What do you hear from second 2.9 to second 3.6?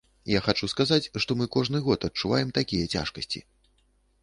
цяжкасці.